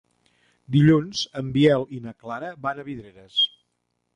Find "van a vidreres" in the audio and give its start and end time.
2.67-3.39